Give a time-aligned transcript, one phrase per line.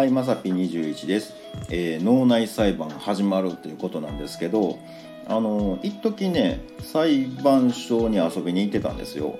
[0.00, 1.34] はいまさぴ21です、
[1.68, 4.78] えー脳内裁判始まるということなんですけど
[5.28, 9.38] あの一時ね裁判所に遊びに行ってたんですよ。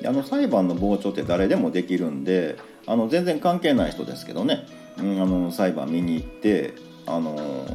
[0.00, 4.64] であの裁判の傍聴って誰でもできるんであの全然関係ない人ですけどね、
[4.98, 6.72] うん、あの裁判見に行って
[7.04, 7.66] あの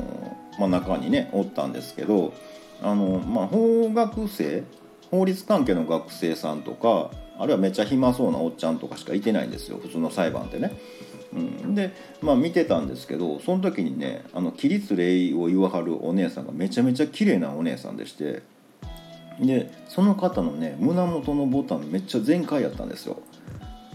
[0.58, 2.34] まあ、中にねおったんですけど
[2.82, 4.64] あの、まあ、法学生
[5.12, 9.80] 法律関係の学生さんとかあるいはめっちゃ暇そうなおっちゃんとかしかいてないんですよ。
[9.82, 10.72] 普通の裁判ってね。
[11.34, 18.44] うん、で、まあ、見てたんですけどその時にねあの起立礼を言わはるお姉さんがめちゃめちゃ綺麗なお姉さんでして
[19.40, 23.18] でその方のね胸元のボタンめっちゃ全開やったんですよ。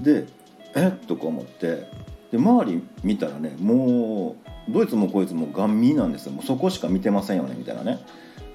[0.00, 0.26] で
[0.74, 0.88] え？
[0.88, 1.86] っとか思って
[2.32, 4.36] で周り見たらねも
[4.68, 6.32] うどいつもこいつもガン見なんですよ。
[6.32, 8.00] もうそこしか見てませんよねみたいなね。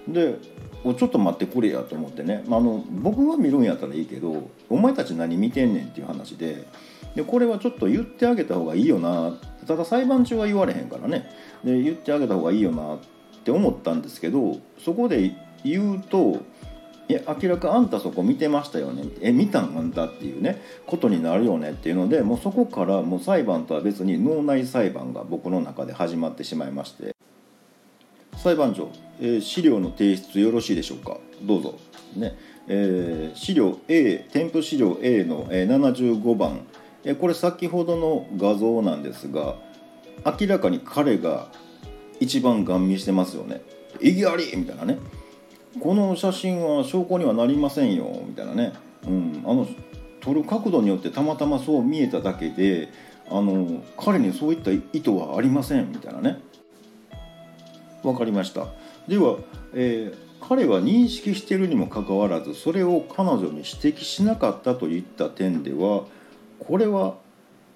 [0.09, 0.35] で
[0.83, 6.65] おちょっと待ってくれやと思ってね、まあ、あの僕が見るんやったらいいけどお前たち何見てんねんっていう話で
[7.15, 11.29] でこれはちょっと言ってあげた方がいいよなただ裁判中は言われへんからね。
[11.63, 12.99] で言ってあげた方がいいよなっ
[13.43, 16.41] て思ったんですけどそこで言うと
[17.07, 27.13] 「いや明らかあんたそこ見てましたよね」え見たんあんた」っていうねことになるよねっていうのでもうそこからもう裁判とは別に脳内裁判が僕の中で始まってしまいまして。
[28.43, 31.17] 裁判長、えー資料の提出よろしいでしょうか？
[31.41, 31.75] どうぞ。
[32.15, 32.35] ね。
[32.67, 36.61] えー資料 A 添付資料 A の、えー75番、
[37.03, 39.55] えこれ先ほどの画像なんですが
[40.25, 41.47] 明らかに彼が
[42.19, 43.61] 一番ガン見してますよね
[44.01, 44.97] 「意義あり!」みたいなね。
[45.79, 48.73] この写真は証拠にはなりませんよみたいなね、
[49.07, 49.67] うん、あの
[50.21, 52.89] 撮る角度によってたまたまそう見えただけで
[53.27, 56.37] あの彼にそういった意図はありませんみたいなね。
[58.03, 58.67] わかりました。
[59.07, 59.37] では、
[59.73, 66.03] えー彼は認識しているにもかかわらずそれを彼女に指摘しなかったといった点では
[66.59, 67.15] これは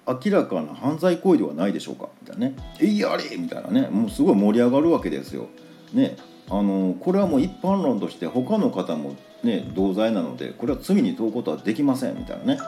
[0.05, 2.09] 明らかな犯罪行為ではないでしょうか？
[2.22, 5.48] みたいなね「えいやれ!」みたいなねもうすごい盛り上がるわけですよ。
[5.93, 6.17] ね
[6.49, 12.60] あのこれはもう一般論として他の方もね同罪なのでこれは罪に問うことはできませんみたいなね。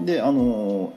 [0.00, 0.94] であの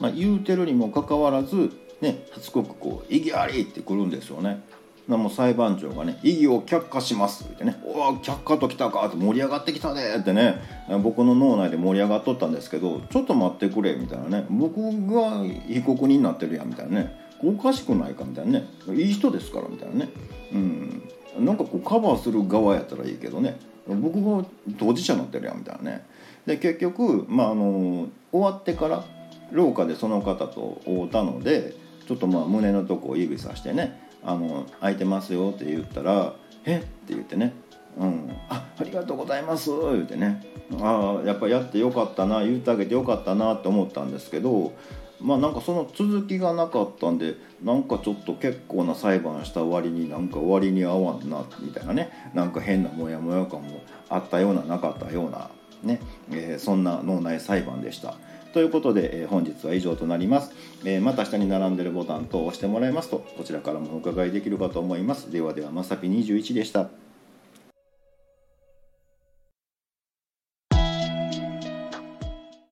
[0.00, 4.62] まあ、言うてるにもかかわらず、ね、しつこくこう「異議あり!」ってくるんですよね。
[5.10, 10.60] なも裁判長がね「異議を却下します」ってね「おお却下ときたか」って盛り上がってきたねってね
[11.02, 20.08] 僕の脳内で盛り上がっとったんですけど「ちょっと待ってくれ」みたいなね「僕が被告人になってるやん」みたいなね「おかしくないか」みたいなね「いい人ですから」みたいなね。
[20.52, 21.02] うん。
[21.38, 23.58] なんかこうカバーする側やったらいいけどね。
[23.86, 24.44] 僕が
[24.78, 26.04] 当事者になってるやんみたいなね。
[26.46, 29.04] で結局、まあ、あの終わってから
[29.52, 31.74] 廊下でその方と会うたので
[32.10, 36.34] ちょっとまあ胸のとこを指さしてね「あの空いてますよ」って言ったら
[36.66, 36.78] 「え？
[36.78, 37.54] っ?」て言ってね
[37.96, 40.44] 「うん、あありがとうございます」言ってね
[40.82, 44.72] 「ああやっぱやってよかったな言ってあげてよかったな」って思ったんですけど
[45.20, 55.48] まあなんかその続きがなかったんでなんかちょっと結構な裁判した割になんか終わりに合わんなみたいなねなんか変なモヤモヤ感もあったようななかったような
[55.84, 56.00] ね、
[56.30, 58.16] えーそんな脳内裁判でした。
[58.52, 60.52] ということで、えー本日は以上となります、
[60.84, 65.30] えーまた下に並んでるボタン等を押してもらいますとこちらからもお伺いできるかと思います。
[65.30, 67.09] ではではまさぴ21でした。